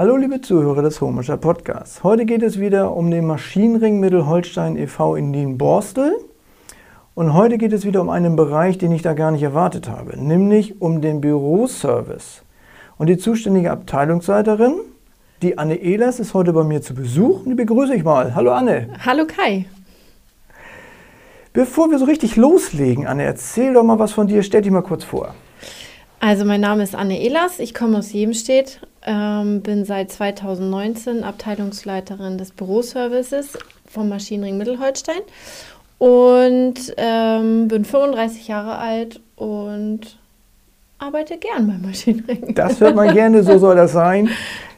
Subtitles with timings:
[0.00, 2.02] Hallo liebe Zuhörer des Homischer Podcasts.
[2.02, 5.14] Heute geht es wieder um den Maschinenring Mittelholstein e.V.
[5.14, 6.16] in Dien-Borstel.
[7.14, 10.16] Und heute geht es wieder um einen Bereich, den ich da gar nicht erwartet habe,
[10.18, 12.40] nämlich um den Büroservice.
[12.96, 14.76] Und die zuständige Abteilungsleiterin,
[15.42, 18.34] die Anne Ehlers, ist heute bei mir zu Besuch und die begrüße ich mal.
[18.34, 18.88] Hallo Anne.
[19.04, 19.66] Hallo Kai.
[21.52, 24.42] Bevor wir so richtig loslegen, Anne, erzähl doch mal was von dir.
[24.42, 25.34] Stell dich mal kurz vor.
[26.20, 32.36] Also mein Name ist Anne Ehlers, ich komme aus Jemstedt, ähm, bin seit 2019 Abteilungsleiterin
[32.36, 33.56] des Büroservices
[33.90, 35.22] vom Maschinenring Mittelholstein
[35.96, 40.18] und ähm, bin 35 Jahre alt und
[40.98, 42.54] arbeite gern beim Maschinenring.
[42.54, 44.28] Das hört man gerne, so soll das sein.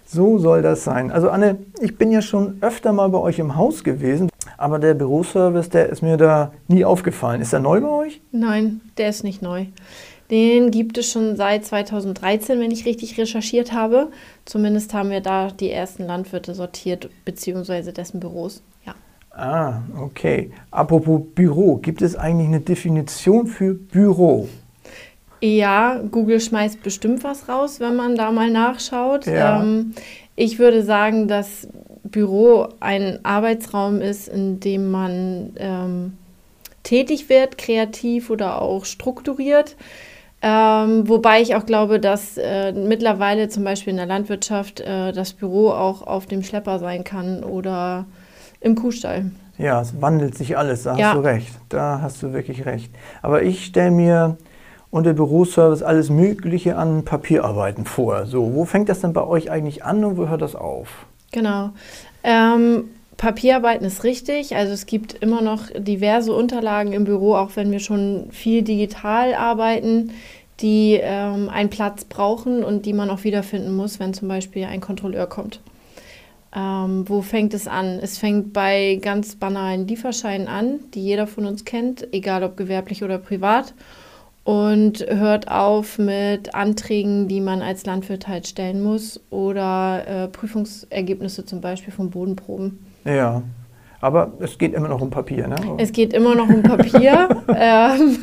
[0.07, 1.11] So soll das sein.
[1.11, 4.95] Also Anne, ich bin ja schon öfter mal bei euch im Haus gewesen, aber der
[4.95, 7.41] Büroservice, der ist mir da nie aufgefallen.
[7.41, 8.21] Ist der neu bei euch?
[8.31, 9.67] Nein, der ist nicht neu.
[10.33, 14.09] Den gibt es schon seit 2013, wenn ich richtig recherchiert habe.
[14.47, 18.63] Zumindest haben wir da die ersten Landwirte sortiert, beziehungsweise dessen Büros.
[18.87, 18.95] Ja.
[19.31, 20.51] Ah, okay.
[20.71, 24.49] Apropos Büro, gibt es eigentlich eine Definition für Büro?
[25.43, 29.27] Ja, Google schmeißt bestimmt was raus, wenn man da mal nachschaut.
[29.27, 29.61] Ja.
[29.61, 29.93] Ähm,
[30.35, 31.69] ich würde sagen, dass
[32.05, 36.13] Büro ein Arbeitsraum ist, in dem man ähm,
[36.85, 39.77] tätig wird, kreativ oder auch strukturiert.
[40.45, 45.33] Ähm, wobei ich auch glaube, dass äh, mittlerweile zum Beispiel in der Landwirtschaft äh, das
[45.33, 48.07] Büro auch auf dem Schlepper sein kann oder
[48.61, 49.31] im Kuhstall.
[49.59, 51.09] Ja, es wandelt sich alles, da ja.
[51.09, 51.53] hast du recht.
[51.69, 52.93] Da hast du wirklich recht.
[53.23, 54.37] Aber ich stelle mir
[54.91, 58.27] unter Büroservice alles Mögliche an Papierarbeiten vor.
[58.27, 61.07] So, wo fängt das denn bei euch eigentlich an und wo hört das auf?
[61.31, 61.71] Genau.
[62.25, 64.57] Ähm, Papierarbeiten ist richtig.
[64.57, 69.35] Also es gibt immer noch diverse Unterlagen im Büro, auch wenn wir schon viel digital
[69.35, 70.13] arbeiten,
[70.61, 74.81] die ähm, einen Platz brauchen und die man auch wiederfinden muss, wenn zum Beispiel ein
[74.81, 75.61] Kontrolleur kommt.
[76.55, 77.99] Ähm, wo fängt es an?
[78.01, 83.03] Es fängt bei ganz banalen Lieferscheinen an, die jeder von uns kennt, egal ob gewerblich
[83.03, 83.73] oder privat.
[84.45, 91.45] Und hört auf mit Anträgen, die man als Landwirt halt stellen muss oder äh, Prüfungsergebnisse
[91.45, 92.85] zum Beispiel von Bodenproben.
[93.05, 93.43] Ja,
[94.01, 95.55] aber es geht immer noch um Papier, ne?
[95.79, 98.19] Es geht immer noch um Papier, ähm,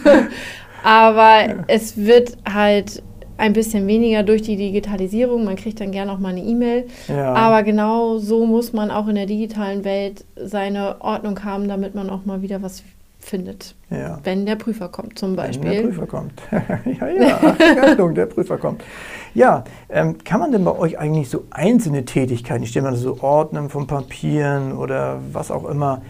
[0.84, 1.56] aber ja.
[1.68, 3.01] es wird halt
[3.38, 5.46] ein bisschen weniger durch die Digitalisierung.
[5.46, 6.88] Man kriegt dann gerne auch mal eine E-Mail.
[7.07, 7.34] Ja.
[7.34, 12.09] Aber genau so muss man auch in der digitalen Welt seine Ordnung haben, damit man
[12.09, 12.84] auch mal wieder was
[13.30, 13.76] findet.
[13.90, 14.20] Ja.
[14.24, 15.70] Wenn der Prüfer kommt, zum Beispiel.
[15.70, 16.42] Wenn der Prüfer kommt.
[16.52, 17.40] ja, ja,
[17.84, 18.84] Achtung, der Prüfer kommt.
[19.34, 23.22] Ja, ähm, kann man denn bei euch eigentlich so einzelne Tätigkeiten, ich stelle mal so
[23.22, 26.02] Ordnen von Papieren oder was auch immer,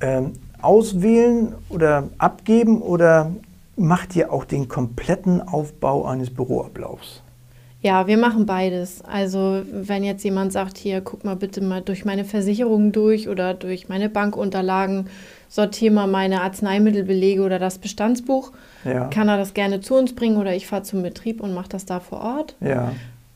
[0.00, 3.30] ähm, auswählen oder abgeben oder
[3.76, 7.22] macht ihr auch den kompletten Aufbau eines Büroablaufs?
[7.86, 9.00] Ja, wir machen beides.
[9.04, 13.54] Also wenn jetzt jemand sagt, hier, guck mal bitte mal durch meine Versicherungen durch oder
[13.54, 15.06] durch meine Bankunterlagen,
[15.48, 18.50] sortiere mal meine Arzneimittelbelege oder das Bestandsbuch,
[18.84, 19.06] ja.
[19.06, 21.86] kann er das gerne zu uns bringen oder ich fahre zum Betrieb und mache das
[21.86, 22.56] da vor Ort.
[22.60, 22.90] Ja.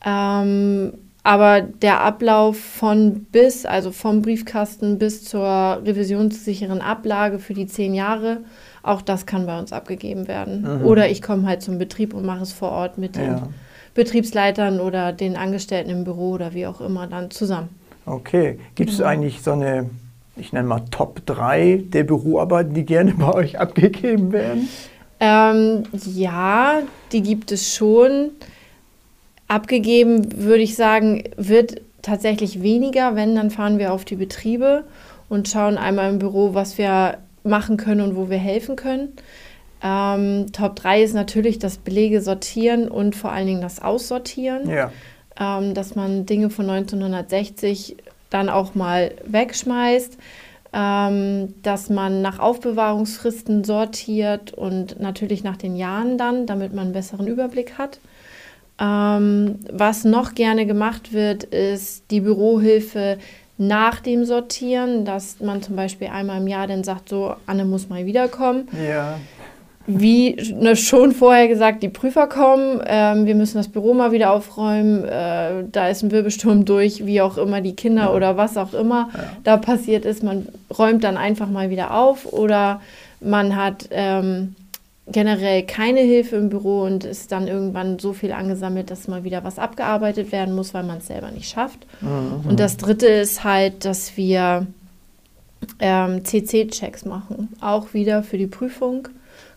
[0.05, 7.67] Ähm, aber der Ablauf von bis, also vom Briefkasten bis zur revisionssicheren Ablage für die
[7.67, 8.39] zehn Jahre,
[8.83, 10.79] auch das kann bei uns abgegeben werden.
[10.79, 10.85] Mhm.
[10.85, 13.47] Oder ich komme halt zum Betrieb und mache es vor Ort mit den ja.
[13.93, 17.69] Betriebsleitern oder den Angestellten im Büro oder wie auch immer dann zusammen.
[18.05, 18.59] Okay.
[18.75, 19.09] Gibt es genau.
[19.09, 19.89] eigentlich so eine,
[20.35, 24.69] ich nenne mal Top 3 der Büroarbeiten, die gerne bei euch abgegeben werden?
[25.19, 26.81] Ähm, ja,
[27.11, 28.31] die gibt es schon.
[29.47, 33.15] Abgegeben, würde ich sagen, wird tatsächlich weniger.
[33.15, 34.85] Wenn, dann fahren wir auf die Betriebe
[35.29, 39.09] und schauen einmal im Büro, was wir machen können und wo wir helfen können.
[39.83, 44.69] Ähm, Top 3 ist natürlich das Belege sortieren und vor allen Dingen das Aussortieren.
[44.69, 44.91] Ja.
[45.39, 47.97] Ähm, dass man Dinge von 1960
[48.29, 50.17] dann auch mal wegschmeißt.
[50.73, 56.93] Ähm, dass man nach Aufbewahrungsfristen sortiert und natürlich nach den Jahren dann, damit man einen
[56.93, 57.99] besseren Überblick hat.
[58.79, 63.17] Ähm, was noch gerne gemacht wird, ist die Bürohilfe
[63.57, 67.89] nach dem Sortieren, dass man zum Beispiel einmal im Jahr dann sagt, so, Anne muss
[67.89, 68.69] mal wiederkommen.
[68.87, 69.19] Ja
[69.87, 74.31] wie ne, schon vorher gesagt, die Prüfer kommen, ähm, wir müssen das Büro mal wieder
[74.31, 78.13] aufräumen, äh, da ist ein Wirbelsturm durch, wie auch immer die Kinder ja.
[78.13, 79.23] oder was auch immer ja.
[79.43, 80.23] da passiert ist.
[80.23, 80.47] Man
[80.77, 82.81] räumt dann einfach mal wieder auf oder
[83.19, 84.55] man hat ähm,
[85.07, 89.43] generell keine Hilfe im Büro und ist dann irgendwann so viel angesammelt, dass mal wieder
[89.43, 91.79] was abgearbeitet werden muss, weil man es selber nicht schafft.
[92.01, 92.49] Mhm.
[92.49, 94.67] Und das Dritte ist halt, dass wir
[95.79, 99.07] ähm, CC-Checks machen, auch wieder für die Prüfung.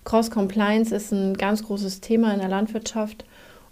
[0.04, 3.24] Cross-Compliance ist ein ganz großes Thema in der Landwirtschaft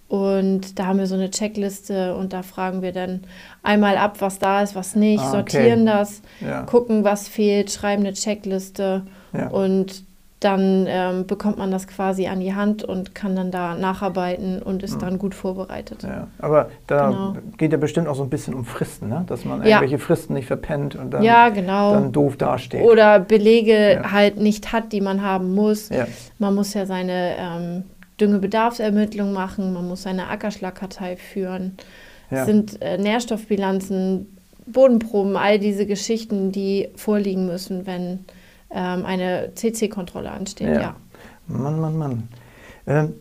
[0.09, 3.23] Und da haben wir so eine Checkliste und da fragen wir dann
[3.63, 5.53] einmal ab, was da ist, was nicht, Ah, okay.
[5.53, 6.63] sortieren das, Ja.
[6.65, 9.49] gucken, was fehlt, schreiben eine Checkliste Ja.
[9.49, 10.05] und
[10.45, 14.83] dann ähm, bekommt man das quasi an die Hand und kann dann da nacharbeiten und
[14.83, 16.03] ist dann gut vorbereitet.
[16.03, 17.37] Ja, aber da Genau.
[17.59, 19.25] geht ja bestimmt auch so ein bisschen um Fristen, ne?
[19.27, 19.67] dass man Ja.
[19.81, 21.93] irgendwelche Fristen nicht verpennt und dann, Ja, genau.
[21.93, 22.83] dann doof dasteht.
[22.83, 24.13] Oder Belege Ja.
[24.13, 25.91] halt nicht hat, die man haben muss.
[26.39, 27.85] Man muss ja seine ähm,
[28.21, 31.77] Düngebedarfsermittlung machen, man muss seine Ackerschlagkartei führen.
[32.31, 34.27] Es sind äh, Nährstoffbilanzen,
[34.67, 38.21] Bodenproben, all diese Geschichten, die vorliegen müssen, wenn
[38.75, 40.69] ähm, eine CC-Kontrolle ansteht.
[40.69, 40.81] Ja.
[40.81, 40.97] Ja.
[41.47, 42.29] Mann, Mann, Mann.
[42.87, 43.15] Ähm,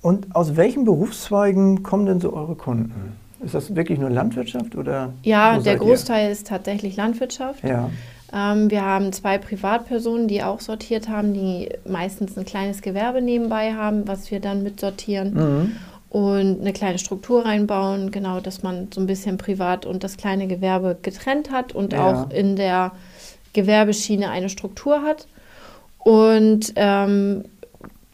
[0.00, 3.16] und aus welchen Berufszweigen kommen denn so eure Kunden?
[3.44, 5.12] Ist das wirklich nur Landwirtschaft oder?
[5.22, 5.78] Ja, der seid ihr?
[5.80, 7.62] Großteil ist tatsächlich Landwirtschaft.
[7.64, 7.90] Ja,
[8.34, 13.74] Ähm, wir haben zwei Privatpersonen, die auch sortiert haben, die meistens ein kleines Gewerbe nebenbei
[13.74, 15.72] haben, was wir dann mitsortieren mhm.
[16.08, 20.46] und eine kleine Struktur reinbauen, genau, dass man so ein bisschen privat und das kleine
[20.46, 22.06] Gewerbe getrennt hat und Ja.
[22.06, 22.92] auch in der
[23.52, 25.26] Gewerbeschiene eine Struktur hat.
[25.98, 27.44] Und ähm,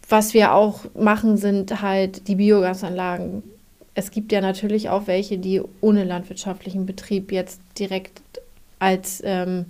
[0.08, 3.43] was wir auch machen, sind halt die Biogasanlagen.
[3.94, 8.20] Es gibt ja natürlich auch welche, die ohne landwirtschaftlichen Betrieb jetzt direkt
[8.79, 9.67] als ähm,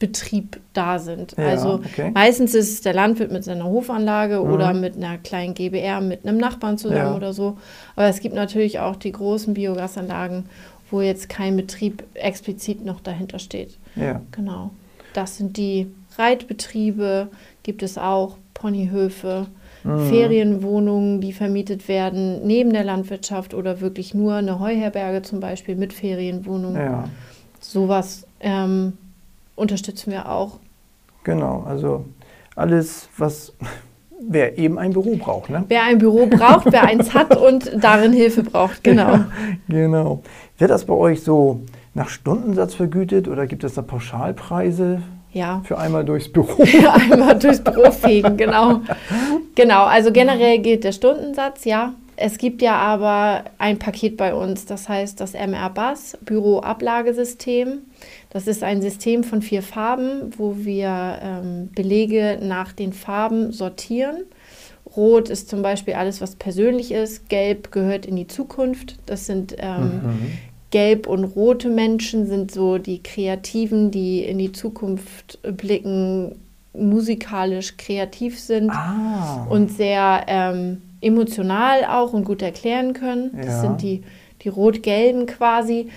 [0.00, 1.34] Zweitbetrieb da sind.
[1.36, 2.10] Ja, also okay.
[2.14, 4.50] meistens ist es der Landwirt mit seiner Hofanlage Mhm.
[4.52, 7.16] oder mit einer kleinen GBR, mit einem Nachbarn zusammen Ja.
[7.16, 7.58] oder so.
[7.96, 10.46] Aber es gibt natürlich auch die großen Biogasanlagen,
[10.92, 13.78] wo jetzt kein Betrieb explizit noch dahinter steht.
[13.96, 14.20] ja.
[14.30, 14.70] Genau.
[15.14, 17.28] Das sind die Reitbetriebe,
[17.62, 19.46] gibt es auch, Ponyhöfe,
[19.84, 20.06] Mhm.
[20.08, 25.92] Ferienwohnungen, die vermietet werden neben der Landwirtschaft oder wirklich nur eine Heuherberge zum Beispiel mit
[25.92, 26.80] Ferienwohnungen.
[26.80, 27.04] Ja,
[27.60, 28.92] Sowas ähm,
[29.56, 30.58] unterstützen wir auch.
[31.24, 31.64] genau.
[31.66, 32.04] Also
[32.54, 33.52] alles, was
[34.28, 35.64] wer eben ein Büro braucht, ne?
[35.68, 39.20] Wer ein Büro braucht, wer eins hat und darin Hilfe braucht, genau.
[39.68, 40.22] Genau.
[40.58, 41.60] Wird das bei euch so
[41.94, 45.02] nach Stundensatz vergütet oder gibt es da Pauschalpreise
[45.32, 45.60] Ja.
[45.64, 46.62] für einmal durchs Büro?
[47.10, 48.80] Einmal durchs Büro fegen, genau.
[49.54, 51.92] Genau, also generell gilt der Stundensatz, ja.
[52.16, 57.80] Es gibt ja aber ein Paket bei uns, das heißt das MR-BAS, Büroablagesystem.
[58.32, 64.22] Das ist ein System von vier Farben, wo wir ähm, Belege nach den Farben sortieren.
[64.96, 67.28] Rot ist zum Beispiel alles, was persönlich ist.
[67.28, 68.96] Gelb gehört in die Zukunft.
[69.06, 70.32] Das sind ähm, Mhm.
[70.70, 76.36] Gelb und rote Menschen sind so die Kreativen, die in die Zukunft blicken,
[76.72, 79.46] musikalisch kreativ sind Ah.
[79.50, 83.32] und sehr ähm, emotional auch und gut erklären können.
[83.36, 83.60] Das Ja.
[83.60, 84.02] sind die,
[84.42, 85.88] die rot-gelben quasi.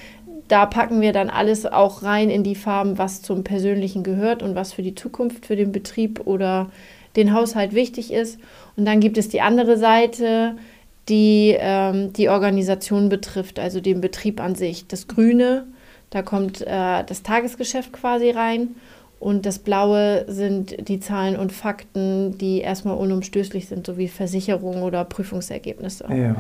[0.48, 4.56] Da packen wir dann alles auch rein in die Farben, was zum Persönlichen gehört und
[4.56, 6.70] was für die Zukunft, für den Betrieb oder
[7.16, 8.40] den Haushalt wichtig ist.
[8.76, 10.56] Und dann gibt es die andere Seite,
[11.10, 14.88] die ähm, die Organisation betrifft, also den Betrieb an sich.
[14.88, 15.66] Das Grüne,
[16.10, 18.76] da kommt äh, das Tagesgeschäft quasi rein.
[19.20, 25.06] Und das Blaue sind die Zahlen und Fakten, die erstmal unumstößlich sind, sowie Versicherungen oder
[25.06, 26.06] Prüfungsergebnisse.
[26.10, 26.36] Ja.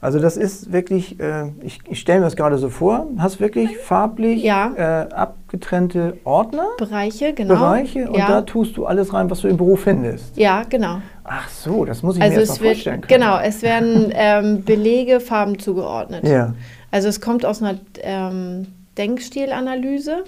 [0.00, 3.76] Also das ist wirklich, äh, ich, ich stelle mir das gerade so vor, hast wirklich
[3.78, 4.72] farblich Ja.
[4.76, 7.54] äh, abgetrennte Ordner, Bereiche, genau.
[7.54, 8.28] Bereiche und ja.
[8.28, 10.36] da tust du alles rein, was du im Büro findest.
[10.36, 11.00] ja, genau.
[11.24, 13.20] Ach so, das muss ich Also mir erst mal vorstellen wird, können.
[13.22, 16.26] genau, es werden ähm, Belege Farben zugeordnet.
[16.26, 16.54] Ja.
[16.90, 20.24] Also es kommt aus einer ähm, Denkstilanalyse,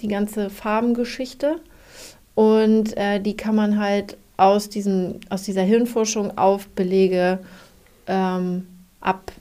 [0.00, 1.56] die ganze Farbengeschichte.
[2.34, 7.38] Und äh, die kann man halt aus, diesem, aus dieser Hirnforschung auf Belege
[8.06, 8.66] ähm,
[9.02, 9.32] ab,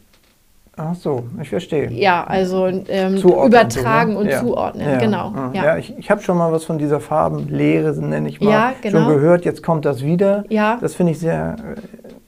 [0.78, 1.92] Ach so, ich verstehe.
[1.92, 4.28] ja, also ähm, übertragen so, und?
[4.28, 4.40] Ja.
[4.40, 4.88] zuordnen.
[4.90, 4.98] Ja.
[5.00, 5.34] Genau.
[5.36, 5.64] Ja, Ja.
[5.66, 9.04] ja ich, ich habe schon mal was von dieser Farbenlehre, nenne ich mal, Ja, genau.
[9.04, 9.46] schon gehört.
[9.46, 10.44] Jetzt kommt das wieder.
[10.50, 10.78] Ja.
[10.82, 11.56] Das finde ich sehr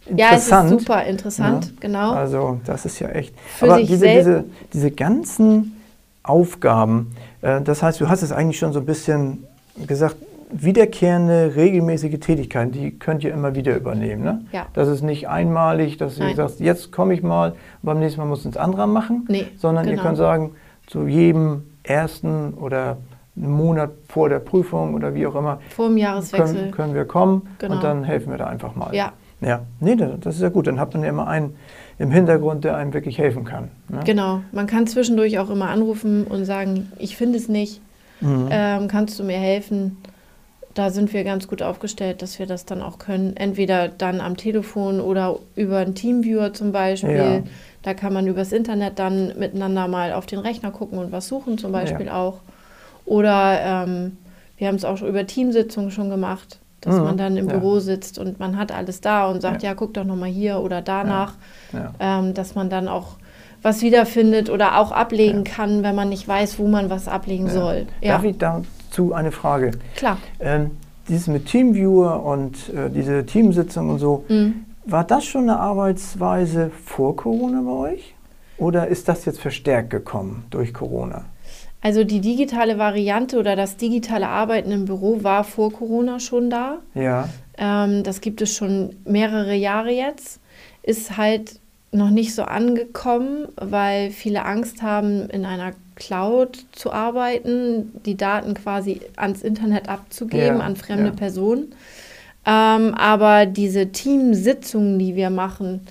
[0.10, 0.70] äh, Ja, es ist interessant.
[0.70, 2.12] super interessant, genau.
[2.12, 3.34] Also das ist ja echt.
[3.58, 5.82] Für Aber sich diese, diese, diese ganzen
[6.22, 9.46] Aufgaben, äh, das heißt, du hast es eigentlich schon so ein bisschen
[9.88, 10.18] gesagt,
[10.54, 14.24] wiederkehrende, regelmäßige Tätigkeiten, die könnt ihr immer wieder übernehmen.
[14.24, 14.46] Ne?
[14.52, 14.66] Ja.
[14.74, 16.36] Das ist nicht einmalig, dass Nein.
[16.36, 19.92] sagst, jetzt komme ich mal, beim nächsten Mal muss es anderer machen, Nee, sondern ihr
[19.92, 20.04] genau.
[20.04, 20.52] könnt sagen,
[20.88, 22.98] zu jedem ersten oder
[23.36, 26.56] einen Monat vor der Prüfung oder wie auch immer, Vor dem Jahreswechsel.
[26.56, 27.76] können, können wir kommen Genau.
[27.76, 28.94] und dann helfen wir da einfach mal.
[28.94, 29.14] Ja.
[29.42, 30.68] Ja, nee, das das ist ja gut.
[30.68, 31.56] Dann hat man ja immer einen
[32.00, 33.72] im Hintergrund, der einem wirklich helfen kann.
[33.90, 34.00] Ne?
[34.06, 34.40] Genau.
[34.54, 37.82] Man kann zwischendurch auch immer anrufen und sagen, ich finde es nicht,
[38.22, 38.48] Mhm.
[38.52, 39.98] ähm, kannst du mir helfen?
[40.74, 43.38] Da sind wir ganz gut aufgestellt, dass wir das dann auch können.
[43.38, 47.16] Entweder dann am Telefon oder über einen Teamviewer zum Beispiel.
[47.16, 47.44] Ja.
[47.84, 51.58] Da kann man übers Internet dann miteinander mal auf den Rechner gucken und was suchen
[51.60, 52.40] zum Beispiel auch.
[53.06, 54.18] Oder ähm,
[54.58, 57.58] wir haben es auch schon über Teamsitzungen schon gemacht, dass Mhm, man dann im ja.
[57.58, 59.70] Büro sitzt und man hat alles da und sagt, Ja.
[59.70, 61.34] ja, guck doch nochmal hier oder danach,
[61.72, 61.94] Ja.
[62.00, 63.18] ähm, dass man dann auch
[63.62, 67.86] was wiederfindet oder auch ablegen kann, wenn man nicht weiß, wo man was ablegen soll.
[68.02, 68.38] Ja, Darf ich
[68.94, 69.72] dazu eine Frage?
[69.96, 70.18] klar.
[70.40, 70.72] Ähm,
[71.10, 74.66] dieses mit Teamviewer und äh, diese Teamsitzung und so, Mhm.
[74.86, 78.16] war das schon eine Arbeitsweise vor Corona bei euch?
[78.58, 81.26] Oder ist das jetzt verstärkt gekommen durch Corona?
[81.82, 86.78] Also die digitale Variante oder das digitale Arbeiten im Büro war vor Corona schon da.
[86.94, 90.40] Ja, Ähm, das gibt es schon mehrere Jahre jetzt.
[90.82, 91.60] Ist halt
[91.92, 98.54] noch nicht so angekommen, weil viele Angst haben, in einer Cloud zu arbeiten, die Daten
[98.54, 101.12] quasi ans Internet abzugeben, Ja, an fremde ja.
[101.12, 101.74] Personen.
[102.46, 105.82] Ähm, aber diese Teamsitzungen, die wir machen,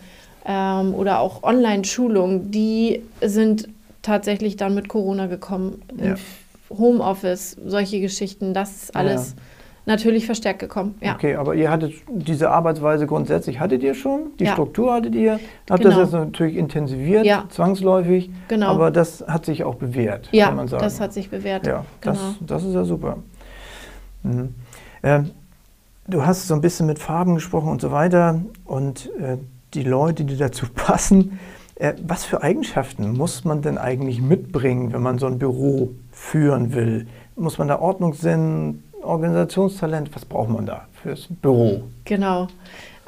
[0.47, 3.69] ähm, oder auch Online-Schulungen, die sind
[4.03, 5.83] tatsächlich dann mit Corona gekommen.
[5.97, 6.17] Ja.
[6.71, 9.35] Homeoffice, solche Geschichten, das ist alles
[9.87, 10.95] natürlich verstärkt gekommen.
[11.01, 11.15] Ja.
[11.15, 14.31] okay, aber ihr hattet diese Arbeitsweise grundsätzlich, hattet ihr schon?
[14.39, 14.53] Die Ja.
[14.53, 15.41] Struktur hattet ihr?
[15.69, 15.97] Habt Genau.
[15.97, 17.45] das jetzt natürlich intensiviert, Ja.
[17.49, 18.69] zwangsläufig, Genau.
[18.69, 20.83] aber das hat sich auch bewährt, Ja, kann man sagen.
[20.83, 21.67] das hat sich bewährt.
[21.67, 22.35] Ja, das, genau.
[22.41, 23.19] das ist ja super.
[24.23, 24.55] Mhm.
[25.03, 25.31] Ähm,
[26.07, 29.37] du hast so ein bisschen mit Farben gesprochen und so weiter und äh,
[29.75, 31.39] die Leute, die dazu passen.
[31.77, 36.75] Äh, was für Eigenschaften muss man denn eigentlich mitbringen, wenn man so ein Büro führen
[36.75, 37.07] will?
[37.35, 41.83] Muss man da Ordnungssinn, Organisationstalent, was braucht man da fürs Büro?
[42.05, 42.49] Genau.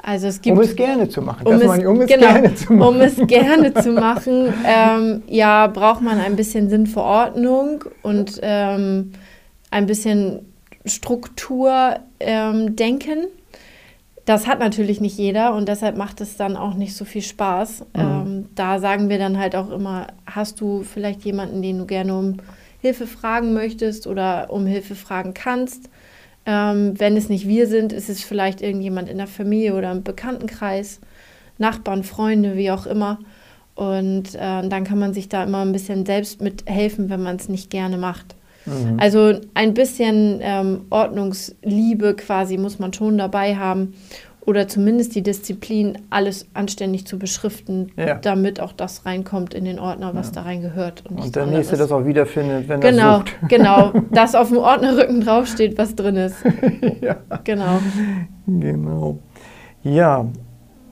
[0.01, 1.47] Also es gibt Um es gerne zu machen.
[1.47, 2.95] um es, meine um es genau, gerne zu machen.
[2.95, 8.39] um es gerne zu machen, ähm, ja, braucht man ein bisschen Sinn für Ordnung und
[8.43, 9.13] ähm,
[9.71, 10.45] ein bisschen
[10.85, 13.25] Struktur ähm, denken.
[14.25, 17.85] Das hat natürlich nicht jeder und deshalb macht es dann auch nicht so viel Spaß.
[17.95, 22.15] Ähm, da sagen wir dann halt auch immer, hast du vielleicht jemanden, den du gerne
[22.15, 22.37] um
[22.85, 25.89] Hilfe fragen möchtest oder um Hilfe fragen kannst?
[26.45, 30.03] Ähm, wenn es nicht wir sind, ist es vielleicht irgendjemand in der Familie oder im
[30.03, 30.99] Bekanntenkreis,
[31.57, 33.17] Nachbarn, Freunde, wie auch immer.
[33.73, 37.49] Und äh, dann kann man sich da immer ein bisschen selbst mithelfen, wenn man es
[37.49, 38.35] nicht gerne macht.
[38.67, 38.99] Mhm.
[38.99, 43.95] Also ein bisschen ähm, Ordnungsliebe quasi muss man schon dabei haben
[44.45, 48.15] oder zumindest die Disziplin, alles anständig zu beschriften, Ja.
[48.15, 51.03] damit auch das reinkommt in den Ordner, was da reingehört.
[51.09, 51.89] Und, Und der nächste anderes.
[51.89, 53.35] das auch wiederfindet, wenn er Genau, sucht.
[53.49, 53.91] genau.
[54.11, 56.37] Dass auf dem Ordnerrücken draufsteht, was drin ist.
[57.01, 57.17] ja.
[57.43, 57.79] Genau.
[58.45, 59.17] Genau.
[59.83, 60.25] Ja,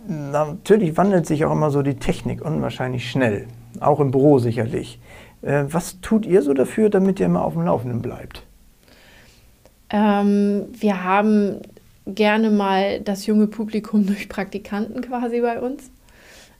[0.07, 3.48] natürlich wandelt sich auch immer so die Technik unwahrscheinlich schnell.
[3.79, 5.00] Auch im Büro sicherlich.
[5.43, 8.43] Äh, was tut ihr so dafür, damit ihr immer auf dem Laufenden bleibt?
[9.89, 11.57] Ähm, wir haben
[12.05, 15.91] gerne mal das junge Publikum durch Praktikanten quasi bei uns.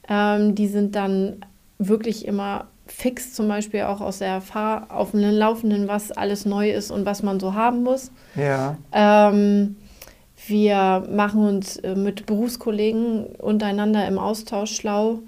[0.10, 1.46] Ähm, die sind dann
[1.80, 6.70] wirklich immer fix, zum Beispiel auch aus der Fahr auf dem Laufenden, was alles neu
[6.70, 8.12] ist und was man so haben muss.
[8.36, 9.78] Ja, Ähm,
[10.48, 15.20] wir machen uns äh, mit Berufskollegen untereinander im Austausch schlau.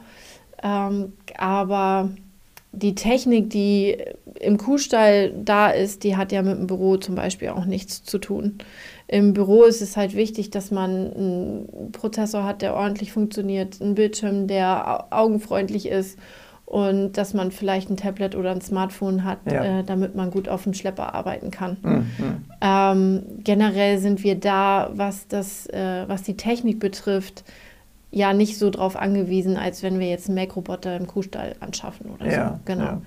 [0.62, 2.10] Ähm, aber
[2.75, 3.98] die Technik, die
[4.39, 8.17] im Kuhstall da ist, die hat ja mit dem Büro zum Beispiel auch nichts zu
[8.17, 8.58] tun.
[9.08, 13.96] Im Büro ist es halt wichtig, dass man einen Prozessor hat, der ordentlich funktioniert, einen
[13.96, 16.17] Bildschirm, der au- augenfreundlich ist
[16.65, 19.79] und dass man vielleicht ein Tablet oder ein Smartphone hat, Ja.
[19.79, 21.77] äh, damit man gut auf dem Schlepper arbeiten kann.
[21.84, 22.05] Mhm.
[22.62, 27.44] Ähm, generell sind wir da, was, das, äh, was die Technik betrifft,
[28.15, 32.31] ja nicht so drauf angewiesen, als wenn wir jetzt einen Make-Roboter im Kuhstall anschaffen oder
[32.31, 32.60] ja, so.
[32.63, 32.84] Genau.
[32.84, 33.01] ja.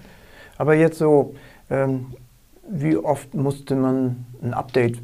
[0.59, 1.35] Aber jetzt so,
[1.71, 2.09] ähm,
[2.71, 4.99] wie oft musste man ein Update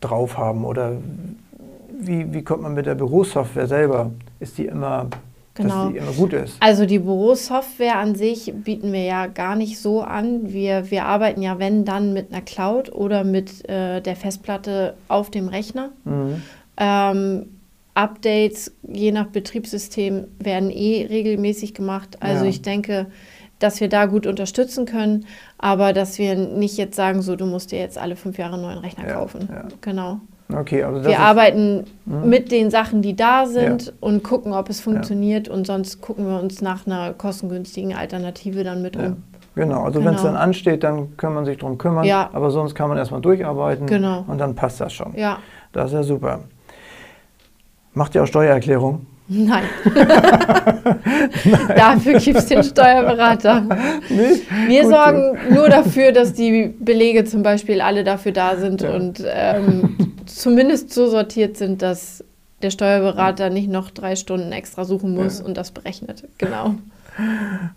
[0.00, 0.96] drauf haben oder
[1.92, 4.10] wie, wie kommt man mit der Bürosoftware selber?
[4.38, 5.08] Ist die immer,
[5.52, 5.84] Genau.
[5.84, 6.56] dass die immer gut ist?
[6.60, 10.54] Also die Bürosoftware an sich bieten wir ja gar nicht so an.
[10.54, 15.28] Wir, wir arbeiten ja, wenn dann, mit einer Cloud oder mit äh, der Festplatte auf
[15.28, 15.90] dem Rechner.
[16.04, 16.42] Mhm.
[16.78, 17.46] Ähm,
[17.94, 22.18] Updates je nach Betriebssystem werden eh regelmäßig gemacht.
[22.20, 22.50] Also Ja.
[22.50, 23.06] ich denke,
[23.58, 25.26] dass wir da gut unterstützen können,
[25.58, 28.62] aber dass wir nicht jetzt sagen, so du musst dir jetzt alle fünf Jahre einen
[28.62, 29.48] neuen Rechner Ja, kaufen.
[29.52, 29.64] ja.
[29.80, 30.20] Genau.
[30.52, 32.28] Okay, also Wir arbeiten Mhm.
[32.28, 33.92] mit den Sachen, die da sind Ja.
[34.00, 38.82] und gucken, ob es funktioniert und sonst gucken wir uns nach einer kostengünstigen Alternative dann
[38.82, 39.22] mit um.
[39.54, 40.32] Genau, also wenn es Genau.
[40.32, 42.04] dann ansteht, dann kann man sich drum kümmern.
[42.04, 42.30] Ja.
[42.32, 44.24] Aber sonst kann man erstmal durcharbeiten Genau.
[44.26, 45.12] und dann passt das schon.
[45.16, 45.38] Ja,
[45.72, 46.40] Das ist ja super.
[47.94, 49.06] Macht ihr auch Steuererklärung?
[49.28, 49.62] nein.
[51.76, 53.62] Dafür gibt es den Steuerberater.
[54.08, 54.40] Nee?
[54.68, 58.94] Wir Gut sorgen nur dafür, dass die Belege zum Beispiel alle dafür da sind Ja.
[58.94, 62.24] und ähm, zumindest so sortiert sind, dass
[62.62, 65.46] der Steuerberater nicht noch drei Stunden extra suchen muss Ja.
[65.46, 66.24] und das berechnet.
[66.38, 66.74] Genau.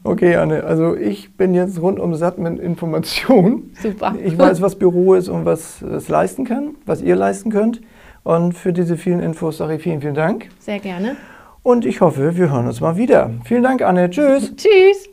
[0.04, 3.74] Okay, Anne, also ich bin jetzt rundum satt mit Informationen.
[3.82, 4.16] Super.
[4.24, 7.82] Ich weiß, was Büro ist und was es leisten kann, was ihr leisten könnt.
[8.24, 10.50] Und für diese vielen Infos sage ich vielen, vielen Dank.
[10.60, 11.16] Sehr gerne.
[11.62, 13.32] Und ich hoffe, wir hören uns mal wieder.
[13.46, 14.10] Vielen Dank, Anne.
[14.10, 14.54] Tschüss.
[14.56, 15.10] Tschüss.